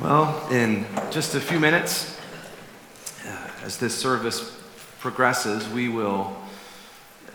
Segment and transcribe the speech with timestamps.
[0.00, 2.18] Well, in just a few minutes,
[3.26, 4.60] uh, as this service
[4.98, 6.36] progresses, we will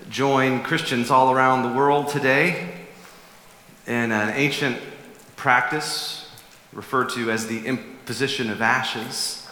[0.09, 2.73] join Christians all around the world today
[3.87, 4.77] in an ancient
[5.37, 6.29] practice
[6.73, 9.47] referred to as the imposition of ashes.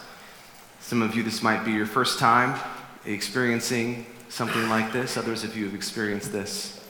[0.80, 2.60] Some of you, this might be your first time
[3.06, 5.16] experiencing something like this.
[5.16, 6.84] Others of you have experienced this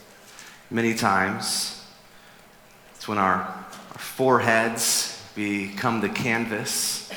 [0.69, 1.87] many times.
[2.97, 7.09] It's when our, our foreheads become the canvas.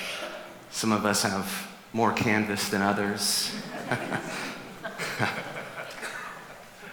[0.70, 3.52] Some of us have more canvas than others.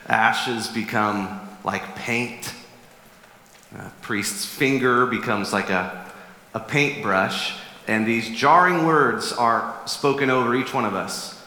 [0.07, 2.55] Ashes become like paint.
[3.79, 6.11] A priest's finger becomes like a,
[6.55, 11.38] a paintbrush, and these jarring words are spoken over each one of us.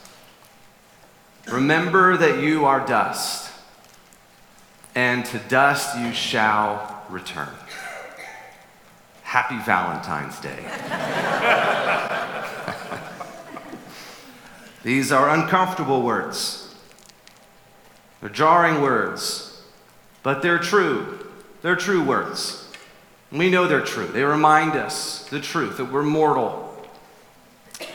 [1.48, 3.52] Remember that you are dust,
[4.94, 7.50] and to dust you shall return.
[9.32, 10.60] Happy Valentine's Day.
[14.84, 16.76] These are uncomfortable words.
[18.20, 19.64] They're jarring words,
[20.22, 21.26] but they're true.
[21.62, 22.68] They're true words.
[23.32, 24.08] We know they're true.
[24.08, 26.76] They remind us the truth that we're mortal.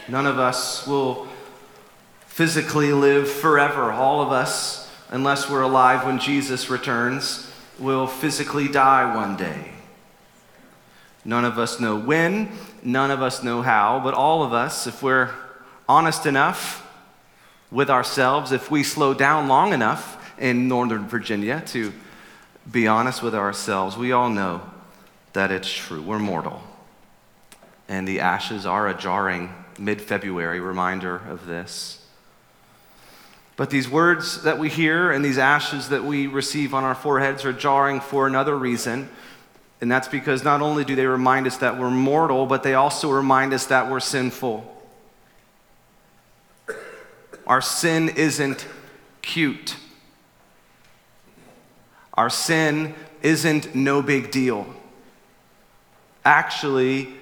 [0.09, 1.29] None of us will
[2.29, 3.93] physically live forever.
[3.93, 9.76] All of us, unless we're alive when Jesus returns, will physically die one day.
[11.27, 12.49] None of us know when,
[12.85, 15.31] none of us know how, but all of us, if we're
[15.89, 16.87] honest enough
[17.69, 21.93] with ourselves, if we slow down long enough in Northern Virginia to
[22.71, 24.63] be honest with ourselves, we all know
[25.33, 26.01] that it's true.
[26.01, 26.63] We're mortal.
[27.89, 32.07] And the ashes are a jarring mid February reminder of this.
[33.57, 37.45] But these words that we hear and these ashes that we receive on our foreheads
[37.45, 39.09] are jarring for another reason.
[39.81, 43.11] And that's because not only do they remind us that we're mortal, but they also
[43.11, 44.73] remind us that we're sinful.
[47.47, 48.67] Our sin isn't
[49.23, 49.77] cute.
[52.15, 54.67] Our sin isn't no big deal.
[56.25, 57.15] Actually,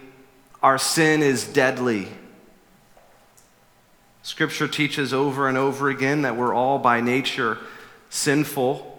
[0.62, 2.08] our sin is deadly.
[4.22, 7.58] Scripture teaches over and over again that we're all by nature
[8.08, 8.93] sinful.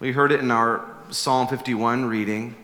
[0.00, 2.54] We heard it in our Psalm 51 reading.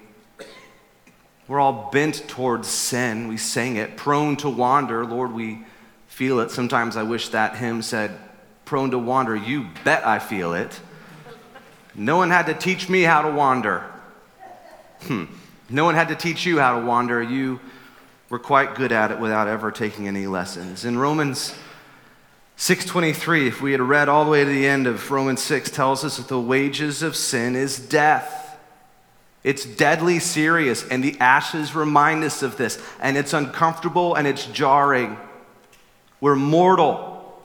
[1.46, 3.28] We're all bent towards sin.
[3.28, 5.04] We sang it, prone to wander.
[5.04, 5.58] Lord, we
[6.06, 6.50] feel it.
[6.50, 8.18] Sometimes I wish that hymn said,
[8.64, 9.36] prone to wander.
[9.36, 10.80] You bet I feel it.
[11.94, 13.84] No one had to teach me how to wander.
[15.02, 15.24] Hmm.
[15.68, 17.22] No one had to teach you how to wander.
[17.22, 17.60] You
[18.30, 20.86] were quite good at it without ever taking any lessons.
[20.86, 21.54] In Romans
[22.56, 26.04] 6:23, if we had read all the way to the end of Romans 6, tells
[26.04, 28.56] us that the wages of sin is death.
[29.44, 32.82] It's deadly serious, and the ashes remind us of this.
[32.98, 35.18] And it's uncomfortable and it's jarring.
[36.20, 37.40] We're mortal,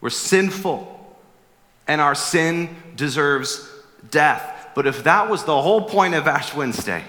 [0.00, 1.16] we're sinful,
[1.88, 3.68] and our sin deserves
[4.10, 4.68] death.
[4.74, 7.02] But if that was the whole point of Ash Wednesday,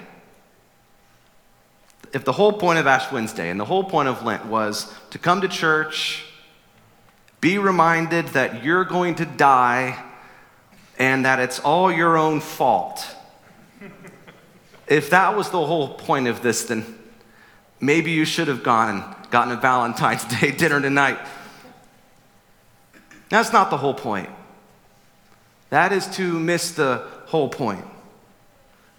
[2.11, 5.19] if the whole point of Ash Wednesday and the whole point of Lent was to
[5.19, 6.25] come to church,
[7.41, 10.01] be reminded that you're going to die
[10.99, 13.15] and that it's all your own fault.
[14.87, 16.99] if that was the whole point of this, then
[17.79, 21.19] maybe you should have gone and gotten a Valentine's Day dinner tonight.
[23.29, 24.29] That's not the whole point.
[25.71, 27.85] That is to miss the whole point.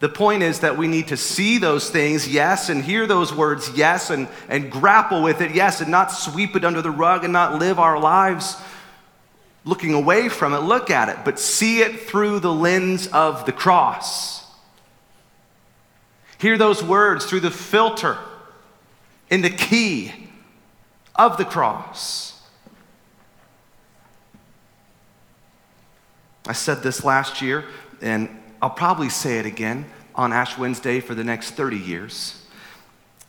[0.03, 3.71] The point is that we need to see those things, yes, and hear those words,
[3.77, 7.33] yes, and, and grapple with it, yes, and not sweep it under the rug and
[7.33, 8.57] not live our lives
[9.65, 10.59] looking away from it.
[10.59, 14.45] Look at it, but see it through the lens of the cross.
[16.39, 18.19] Hear those words through the filter
[19.31, 20.13] in the key
[21.15, 22.43] of the cross.
[26.49, 27.67] I said this last year,
[28.01, 32.41] and I'll probably say it again on Ash Wednesday for the next 30 years,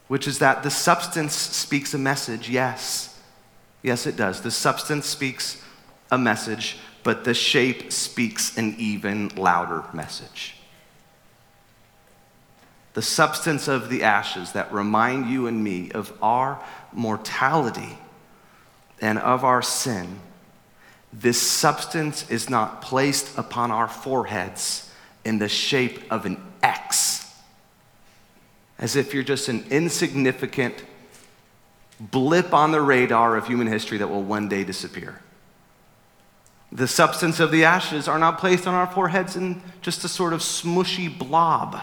[0.08, 3.20] which is that the substance speaks a message, yes.
[3.82, 4.42] Yes, it does.
[4.42, 5.60] The substance speaks
[6.12, 10.56] a message, but the shape speaks an even louder message.
[12.94, 17.98] The substance of the ashes that remind you and me of our mortality
[19.02, 20.20] and of our sin,
[21.12, 24.92] this substance is not placed upon our foreheads
[25.26, 27.34] in the shape of an X,
[28.78, 30.84] as if you're just an insignificant
[32.00, 35.22] blip on the radar of human history that will one day disappear.
[36.72, 40.34] The substance of the ashes are not placed on our foreheads in just a sort
[40.34, 41.80] of smushy blob.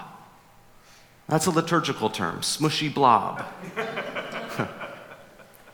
[1.28, 3.44] That's a liturgical term, smushy blob.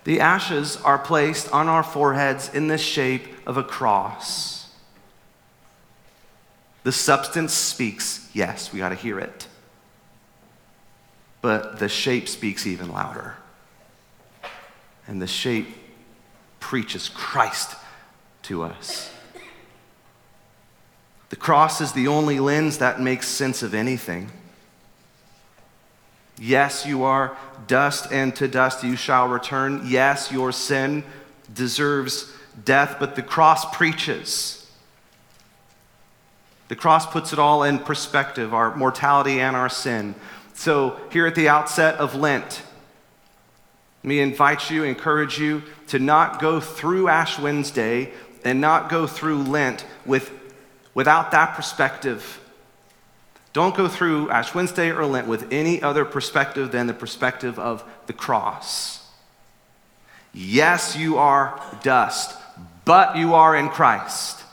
[0.05, 4.56] the ashes are placed on our foreheads in the shape of a cross.
[6.87, 9.49] The substance speaks, yes, we got to hear it.
[11.43, 13.35] But the shape speaks even louder.
[15.09, 15.67] And the shape
[16.61, 17.75] preaches Christ
[18.43, 19.11] to us.
[21.31, 24.31] The cross is the only lens that makes sense of anything.
[26.39, 27.37] Yes, you are
[27.67, 29.83] dust, and to dust you shall return.
[29.87, 31.03] Yes, your sin
[31.53, 32.33] deserves
[32.65, 34.56] death, but the cross preaches.
[36.69, 40.15] The cross puts it all in perspective our mortality and our sin.
[40.55, 42.63] So, here at the outset of Lent,
[44.03, 48.13] me invite you, encourage you to not go through Ash Wednesday
[48.45, 50.31] and not go through Lent with,
[50.95, 52.41] without that perspective.
[53.53, 57.85] Don't go through Ash Wednesday or Lent with any other perspective than the perspective of
[58.07, 59.05] the cross.
[60.33, 62.37] Yes, you are dust,
[62.85, 64.45] but you are in Christ.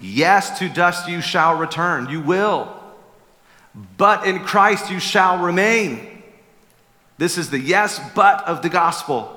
[0.00, 2.08] Yes, to dust you shall return.
[2.08, 2.74] You will.
[3.96, 6.22] But in Christ you shall remain.
[7.18, 9.32] This is the yes, but of the gospel.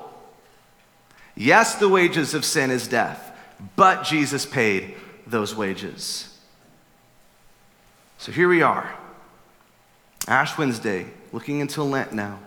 [1.34, 3.36] Yes, the wages of sin is death,
[3.76, 4.94] but Jesus paid
[5.26, 6.38] those wages.
[8.18, 8.94] So here we are,
[10.28, 12.38] Ash Wednesday, looking into Lent now.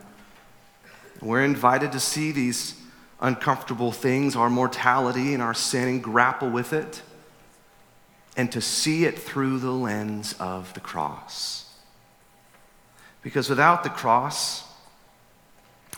[1.20, 2.80] We're invited to see these
[3.20, 7.02] uncomfortable things, our mortality and our sin, and grapple with it,
[8.36, 11.72] and to see it through the lens of the cross.
[13.22, 14.64] Because without the cross,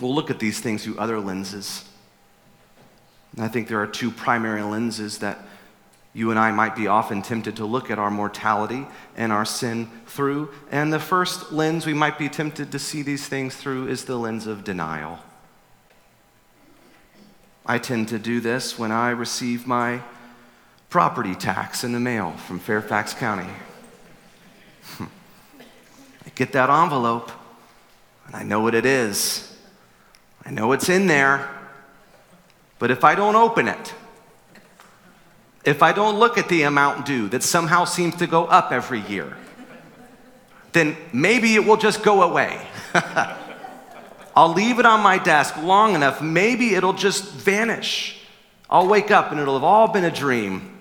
[0.01, 1.85] we'll look at these things through other lenses.
[3.35, 5.39] And I think there are two primary lenses that
[6.15, 8.87] you and I might be often tempted to look at our mortality
[9.17, 10.51] and our sin through.
[10.71, 14.17] And the first lens we might be tempted to see these things through is the
[14.17, 15.19] lens of denial.
[17.67, 20.01] I tend to do this when I receive my
[20.91, 23.51] property tax in the mail from Fairfax County.
[25.01, 27.31] I get that envelope,
[28.27, 29.57] and I know what it is.
[30.45, 31.51] I know it's in there.
[32.79, 33.95] But if I don't open it,
[35.65, 39.01] if I don't look at the amount due that somehow seems to go up every
[39.01, 39.37] year,
[40.73, 42.61] then maybe it will just go away.
[44.37, 48.19] I'll leave it on my desk long enough, maybe it'll just vanish.
[48.69, 50.76] I'll wake up and it'll have all been a dream.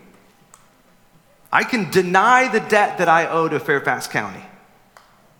[1.55, 4.43] I can deny the debt that I owe to Fairfax County.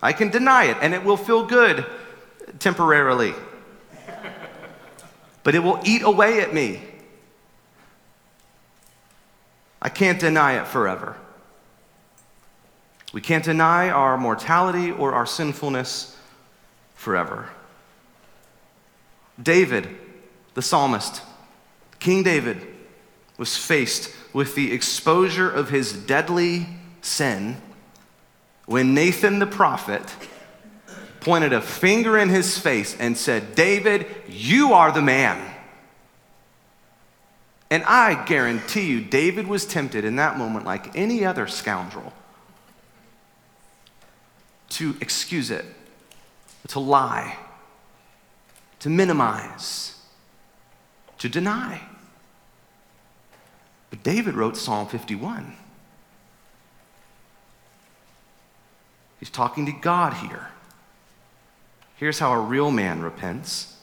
[0.02, 1.86] I can deny it, and it will feel good
[2.58, 3.34] temporarily.
[5.44, 6.80] But it will eat away at me.
[9.82, 11.18] I can't deny it forever.
[13.12, 16.18] We can't deny our mortality or our sinfulness
[16.94, 17.50] forever.
[19.44, 19.90] David,
[20.54, 21.24] the psalmist,
[22.00, 22.66] King David,
[23.38, 26.68] was faced with the exposure of his deadly
[27.02, 27.56] sin
[28.66, 30.14] when Nathan the prophet
[31.22, 35.42] pointed a finger in his face and said, David, you are the man.
[37.70, 42.12] And I guarantee you, David was tempted in that moment, like any other scoundrel,
[44.72, 45.64] to excuse it,
[46.68, 47.38] to lie,
[48.80, 49.98] to minimize,
[51.20, 51.80] to deny.
[53.90, 55.56] But David wrote Psalm 51.
[59.20, 60.50] He's talking to God here.
[61.96, 63.78] Here's how a real man repents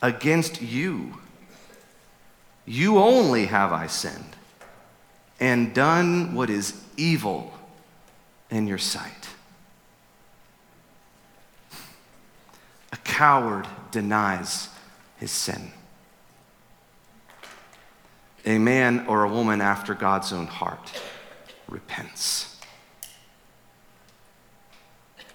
[0.00, 1.18] against you
[2.66, 4.36] you only have I sinned
[5.38, 7.54] and done what is evil
[8.50, 9.28] in your sight.
[12.92, 14.68] A coward denies
[15.18, 15.70] his sin.
[18.46, 21.02] A man or a woman after God's own heart
[21.68, 22.56] repents.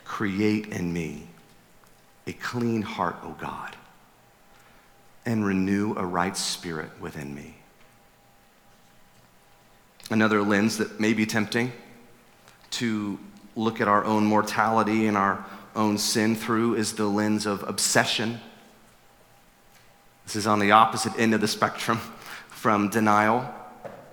[0.06, 1.28] Create in me
[2.26, 3.76] a clean heart, O God
[5.26, 7.56] and renew a right spirit within me.
[10.10, 11.72] Another lens that may be tempting
[12.72, 13.20] to
[13.56, 18.40] look at our own mortality and our own sin through is the lens of obsession.
[20.26, 22.00] This is on the opposite end of the spectrum
[22.62, 23.52] from denial.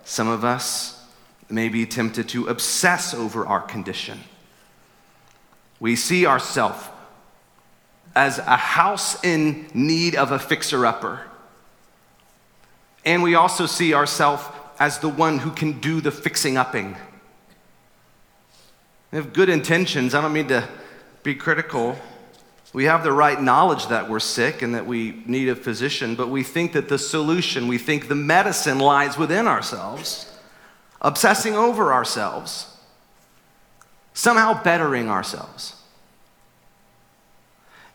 [0.05, 1.05] Some of us
[1.50, 4.21] may be tempted to obsess over our condition.
[5.78, 6.83] We see ourselves
[8.17, 11.21] as a house in need of a fixer upper.
[13.05, 14.43] And we also see ourselves
[14.81, 16.97] as the one who can do the fixing upping.
[19.12, 20.14] We have good intentions.
[20.14, 20.67] I don't mean to
[21.23, 21.99] be critical.
[22.72, 26.28] We have the right knowledge that we're sick and that we need a physician, but
[26.28, 30.30] we think that the solution, we think the medicine lies within ourselves,
[31.00, 32.76] obsessing over ourselves,
[34.12, 35.76] somehow bettering ourselves.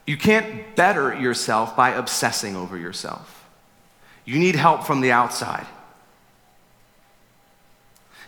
[0.08, 3.48] You can't better yourself by obsessing over yourself.
[4.26, 5.68] You need help from the outside.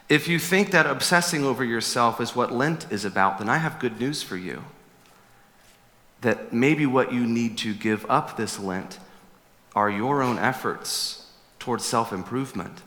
[0.07, 3.79] If you think that obsessing over yourself is what Lent is about, then I have
[3.79, 4.63] good news for you.
[6.25, 8.97] That maybe what you need to give up this Lent
[9.75, 11.27] are your own efforts
[11.59, 12.81] towards self improvement.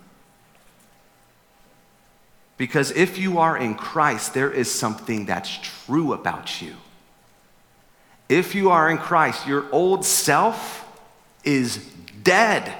[2.56, 6.74] Because if you are in Christ, there is something that's true about you.
[8.28, 10.84] If you are in Christ, your old self
[11.44, 11.76] is
[12.24, 12.74] dead.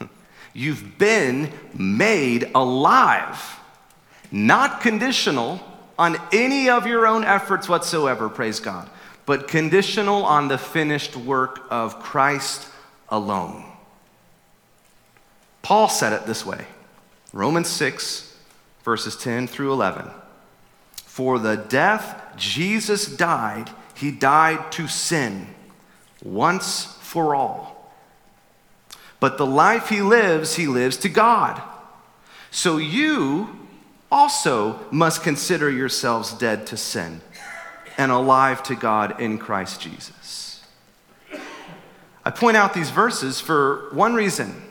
[0.52, 3.58] You've been made alive,
[4.30, 5.60] not conditional
[5.98, 8.88] on any of your own efforts whatsoever, praise God,
[9.26, 12.68] but conditional on the finished work of Christ
[13.08, 13.64] alone.
[15.62, 16.64] Paul said it this way
[17.32, 18.36] Romans 6,
[18.84, 20.08] verses 10 through 11.
[21.04, 25.48] For the death Jesus died, he died to sin
[26.22, 27.76] once for all
[29.20, 31.60] but the life he lives, he lives to God.
[32.50, 33.66] So you
[34.10, 37.20] also must consider yourselves dead to sin
[37.98, 40.62] and alive to God in Christ Jesus.
[42.24, 44.62] I point out these verses for one reason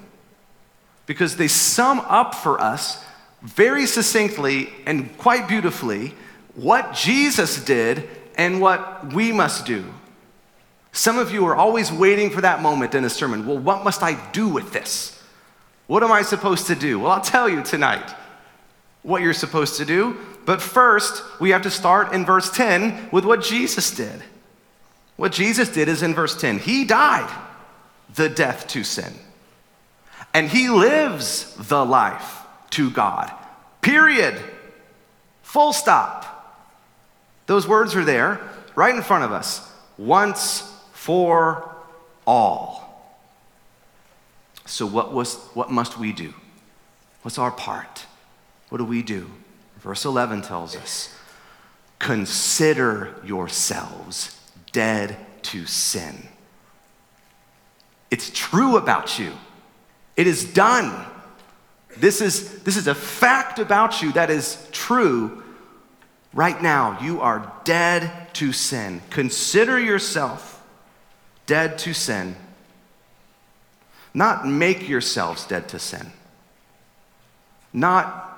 [1.05, 3.03] because they sum up for us
[3.41, 6.13] very succinctly and quite beautifully
[6.55, 9.85] what Jesus did and what we must do.
[10.91, 13.45] Some of you are always waiting for that moment in a sermon.
[13.45, 15.21] Well, what must I do with this?
[15.87, 16.99] What am I supposed to do?
[16.99, 18.09] Well, I'll tell you tonight
[19.05, 20.17] what you're supposed to do.
[20.45, 24.21] But first, we have to start in verse 10 with what Jesus did.
[25.15, 27.33] What Jesus did is in verse 10 He died
[28.15, 29.13] the death to sin,
[30.33, 33.31] and He lives the life to God.
[33.81, 34.37] Period.
[35.43, 36.31] Full stop.
[37.45, 38.41] Those words are there
[38.75, 39.71] right in front of us.
[39.97, 40.61] Once
[40.93, 41.73] for
[42.25, 42.81] all.
[44.65, 46.33] So, what, was, what must we do?
[47.21, 48.07] What's our part?
[48.69, 49.29] What do we do?
[49.79, 51.15] Verse 11 tells us
[51.99, 54.39] Consider yourselves
[54.71, 56.27] dead to sin.
[58.11, 59.31] It's true about you,
[60.15, 61.05] it is done.
[61.97, 65.41] This is, this is a fact about you that is true.
[66.33, 69.01] Right now, you are dead to sin.
[69.09, 70.61] Consider yourself
[71.45, 72.35] dead to sin.
[74.13, 76.11] Not make yourselves dead to sin.
[77.71, 78.34] Not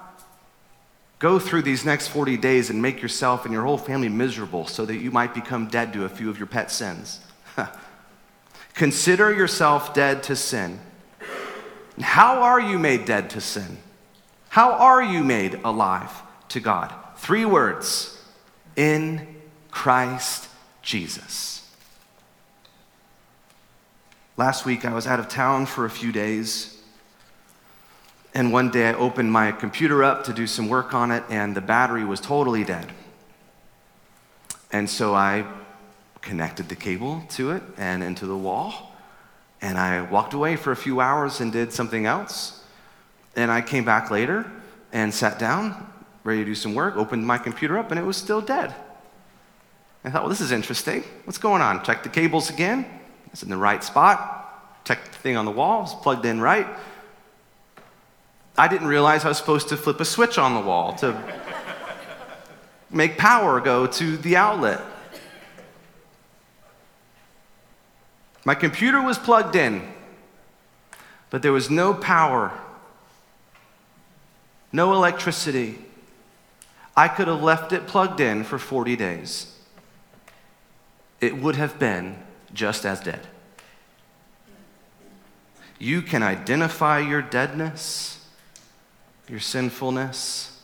[1.19, 4.85] go through these next 40 days and make yourself and your whole family miserable so
[4.85, 7.19] that you might become dead to a few of your pet sins.
[8.73, 10.79] Consider yourself dead to sin.
[11.99, 13.77] How are you made dead to sin?
[14.49, 16.11] How are you made alive
[16.49, 16.93] to God?
[17.17, 18.23] Three words
[18.75, 19.35] in
[19.71, 20.47] Christ
[20.83, 21.67] Jesus.
[24.37, 26.76] Last week, I was out of town for a few days.
[28.37, 31.55] And one day, I opened my computer up to do some work on it, and
[31.55, 32.91] the battery was totally dead.
[34.71, 35.43] And so I
[36.21, 38.95] connected the cable to it and into the wall.
[39.59, 42.63] And I walked away for a few hours and did something else.
[43.35, 44.45] And I came back later
[44.93, 45.91] and sat down,
[46.23, 48.71] ready to do some work, opened my computer up, and it was still dead.
[50.03, 51.03] I thought, well, this is interesting.
[51.23, 51.83] What's going on?
[51.83, 52.85] Checked the cables again.
[53.33, 54.83] It's in the right spot.
[54.85, 56.67] Check the thing on the wall, it's plugged in right.
[58.57, 61.15] I didn't realize I was supposed to flip a switch on the wall to
[62.89, 64.81] make power go to the outlet.
[68.43, 69.87] My computer was plugged in,
[71.29, 72.57] but there was no power,
[74.71, 75.79] no electricity.
[76.95, 79.53] I could have left it plugged in for 40 days.
[81.19, 82.17] It would have been
[82.53, 83.27] just as dead.
[85.77, 88.16] You can identify your deadness,
[89.29, 90.59] your sinfulness,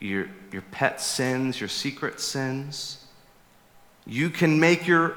[0.00, 3.04] your, your pet sins, your secret sins.
[4.06, 5.16] You can make your,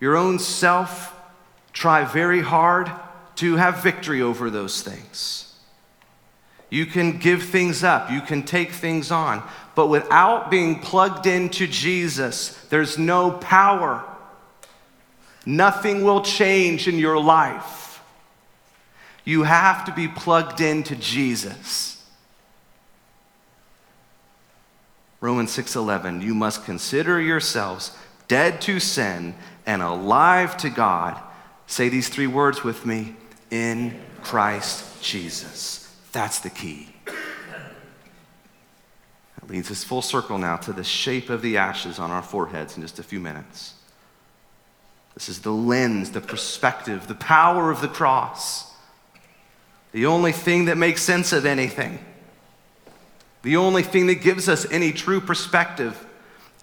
[0.00, 1.14] your own self
[1.72, 2.90] try very hard
[3.36, 5.54] to have victory over those things.
[6.70, 9.42] You can give things up, you can take things on,
[9.74, 14.04] but without being plugged into Jesus, there's no power.
[15.46, 17.87] Nothing will change in your life.
[19.28, 22.02] You have to be plugged into Jesus.
[25.20, 27.92] Romans 6:11, you must consider yourselves
[28.26, 29.34] dead to sin
[29.66, 31.20] and alive to God.
[31.66, 33.16] Say these three words with me,
[33.50, 35.94] in Christ Jesus.
[36.12, 36.94] That's the key.
[37.04, 37.66] That
[39.46, 42.82] leads us full circle now to the shape of the ashes on our foreheads in
[42.82, 43.74] just a few minutes.
[45.12, 48.67] This is the lens, the perspective, the power of the cross.
[49.98, 51.98] The only thing that makes sense of anything.
[53.42, 56.06] The only thing that gives us any true perspective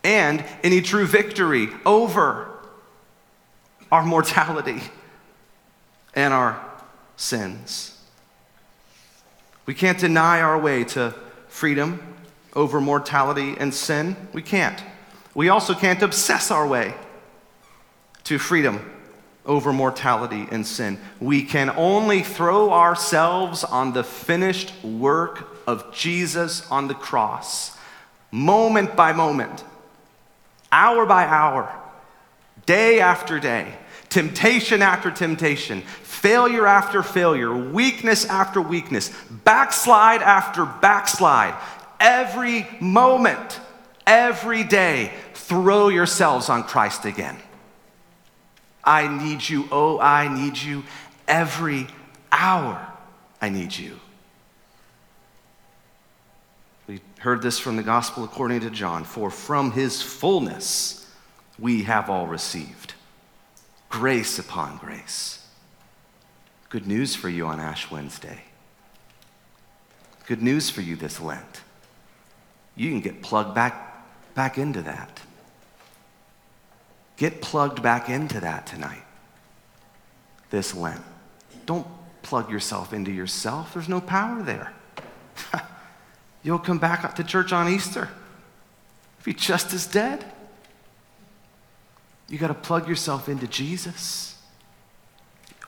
[0.06, 2.48] and any true victory over
[3.92, 4.82] our mortality
[6.16, 6.66] and our
[7.18, 8.00] sins.
[9.66, 11.14] We can't deny our way to
[11.50, 12.16] freedom
[12.54, 14.16] over mortality and sin.
[14.32, 14.82] We can't.
[15.34, 16.94] We also can't obsess our way
[18.24, 18.95] to freedom
[19.46, 21.00] over mortality and sin.
[21.20, 27.78] We can only throw ourselves on the finished work of Jesus on the cross,
[28.32, 29.64] moment by moment,
[30.72, 31.74] hour by hour,
[32.66, 33.74] day after day,
[34.10, 39.12] temptation after temptation, failure after failure, weakness after weakness,
[39.44, 41.56] backslide after backslide.
[42.00, 43.60] Every moment,
[44.06, 47.38] every day, throw yourselves on Christ again.
[48.86, 49.68] I need you.
[49.72, 50.84] Oh, I need you.
[51.28, 51.88] Every
[52.32, 52.88] hour,
[53.42, 54.00] I need you.
[56.88, 59.04] We heard this from the gospel according to John.
[59.04, 61.10] For from his fullness
[61.58, 62.94] we have all received
[63.90, 65.48] grace upon grace.
[66.70, 68.42] Good news for you on Ash Wednesday.
[70.28, 71.62] Good news for you this Lent.
[72.76, 75.22] You can get plugged back, back into that.
[77.18, 79.04] Get plugged back into that tonight,
[80.50, 81.02] this Lent.
[81.66, 81.88] Don't
[82.22, 84.74] plug yourself into yourself, there's no power there.
[86.44, 88.10] You'll come back to church on Easter.
[89.24, 90.24] Be just as dead.
[92.28, 94.38] You got to plug yourself into Jesus.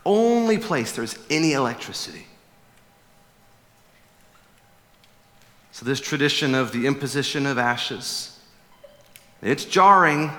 [0.05, 2.27] only place there's any electricity.
[5.71, 8.39] So, this tradition of the imposition of ashes,
[9.43, 10.31] it's jarring,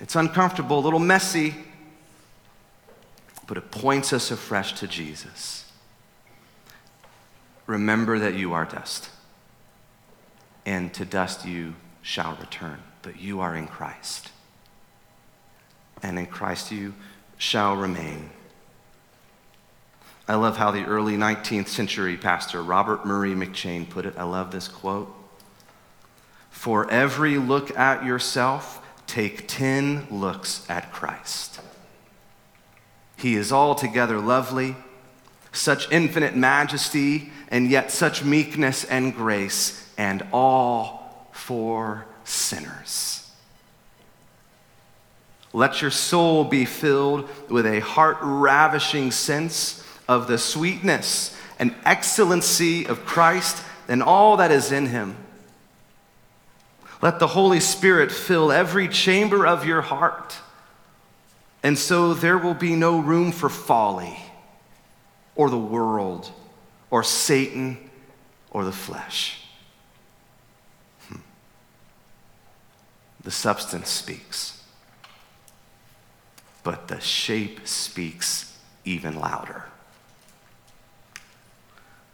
[0.00, 1.54] it's uncomfortable, a little messy,
[3.46, 5.60] but it points us afresh to Jesus
[7.70, 9.08] remember that you are dust,
[10.66, 14.30] and to dust you shall return, but you are in Christ.
[16.02, 16.94] And in Christ you
[17.38, 18.30] shall remain.
[20.26, 24.14] I love how the early 19th century pastor Robert Murray McCheyne put it.
[24.18, 25.14] I love this quote.
[26.50, 28.79] For every look at yourself,
[29.10, 31.60] take 10 looks at Christ.
[33.16, 34.76] He is altogether lovely,
[35.52, 43.28] such infinite majesty and yet such meekness and grace, and all for sinners.
[45.52, 52.86] Let your soul be filled with a heart ravishing sense of the sweetness and excellency
[52.86, 55.16] of Christ and all that is in him.
[57.02, 60.36] Let the Holy Spirit fill every chamber of your heart,
[61.62, 64.18] and so there will be no room for folly
[65.34, 66.30] or the world
[66.90, 67.78] or Satan
[68.50, 69.42] or the flesh.
[71.08, 71.20] Hmm.
[73.22, 74.62] The substance speaks,
[76.62, 79.64] but the shape speaks even louder.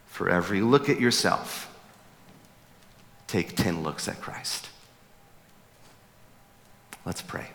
[0.07, 1.73] For every look at yourself,
[3.27, 4.69] take 10 looks at Christ.
[7.07, 7.47] Let's pray.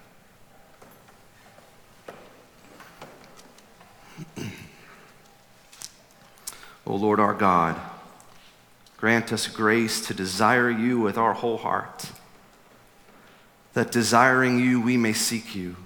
[6.86, 7.78] O Lord our God,
[8.96, 12.10] grant us grace to desire you with our whole heart,
[13.74, 15.76] that desiring you we may seek you,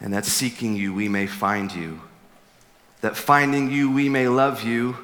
[0.00, 2.00] and that seeking you we may find you,
[3.02, 4.96] that finding you we may love you,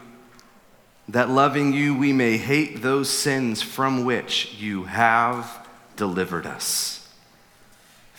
[1.07, 7.06] that loving you we may hate those sins from which you have delivered us.